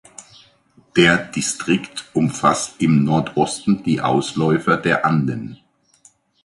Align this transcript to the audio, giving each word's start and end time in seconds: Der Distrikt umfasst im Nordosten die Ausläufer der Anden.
Der 0.97 1.19
Distrikt 1.25 2.05
umfasst 2.15 2.81
im 2.81 3.03
Nordosten 3.03 3.83
die 3.83 4.01
Ausläufer 4.01 4.77
der 4.77 5.05
Anden. 5.05 5.59